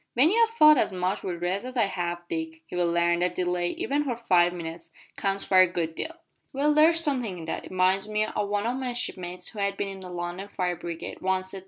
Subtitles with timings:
[0.15, 3.69] "When you've fought as much wi' Reds as I have, Dick, you'll larn that delay,
[3.69, 6.15] even for five minutes, counts for a good deal."
[6.51, 7.65] "Well, there's somethin' in that.
[7.65, 10.47] It minds me o' what one o' my shipmates, who had bin in the London
[10.49, 11.59] fire brigade, once said.